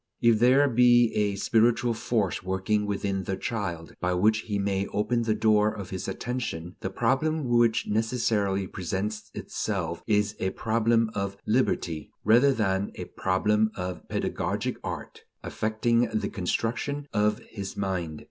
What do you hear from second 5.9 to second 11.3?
his attention, the problem which necessarily presents itself is a problem